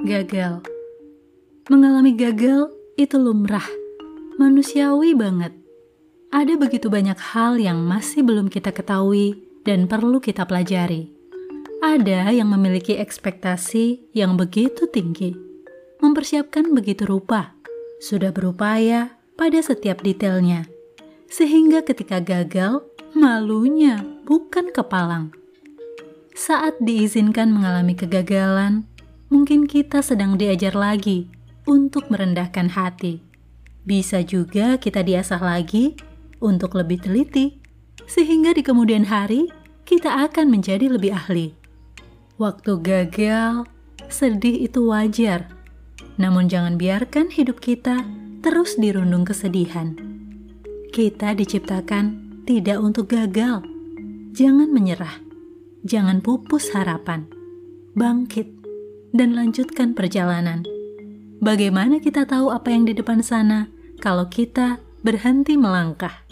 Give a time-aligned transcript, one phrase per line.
[0.00, 0.64] Gagal.
[1.68, 3.68] Mengalami gagal itu lumrah,
[4.40, 5.52] manusiawi banget.
[6.32, 11.12] Ada begitu banyak hal yang masih belum kita ketahui dan perlu kita pelajari.
[11.84, 15.36] Ada yang memiliki ekspektasi yang begitu tinggi,
[16.00, 17.52] mempersiapkan begitu rupa,
[18.00, 20.64] sudah berupaya pada setiap detailnya,
[21.28, 25.36] sehingga ketika gagal, malunya bukan kepalang.
[26.32, 28.88] Saat diizinkan mengalami kegagalan,
[29.30, 31.30] mungkin kita sedang diajar lagi
[31.64, 33.22] untuk merendahkan hati.
[33.86, 35.96] Bisa juga kita diasah lagi
[36.42, 37.56] untuk lebih teliti,
[38.04, 39.48] sehingga di kemudian hari
[39.88, 41.56] kita akan menjadi lebih ahli.
[42.36, 43.64] Waktu gagal,
[44.12, 45.48] sedih itu wajar,
[46.20, 48.04] namun jangan biarkan hidup kita
[48.44, 49.96] terus dirundung kesedihan.
[50.92, 53.64] Kita diciptakan tidak untuk gagal.
[54.34, 55.30] Jangan menyerah
[55.84, 57.24] jangan pupus harapan.
[57.96, 58.59] Bangkit
[59.10, 60.62] dan lanjutkan perjalanan.
[61.40, 66.29] Bagaimana kita tahu apa yang di depan sana kalau kita berhenti melangkah?